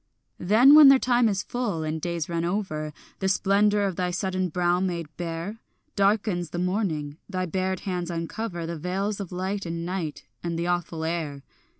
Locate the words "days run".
2.01-2.43